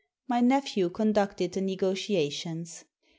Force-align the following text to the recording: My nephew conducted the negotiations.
My 0.27 0.41
nephew 0.41 0.89
conducted 0.89 1.51
the 1.51 1.61
negotiations. 1.61 2.85